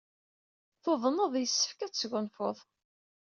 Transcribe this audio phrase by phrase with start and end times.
[0.83, 1.33] Tuḍneḍ.
[1.37, 2.57] Yessefk ad tesgunfuḍ.